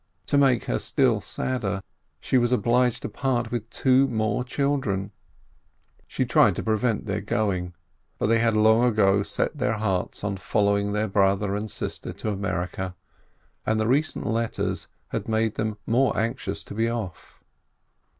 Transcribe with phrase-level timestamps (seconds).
[0.25, 1.83] To make her still sadder,
[2.19, 5.11] she was obliged to part with two more children.
[6.07, 7.75] She tried to prevent their going,
[8.17, 12.31] but they had long ago set their hearts on following their brother and sister to
[12.31, 12.95] America,
[13.63, 17.43] and the recent letters had made them more anxious to be off.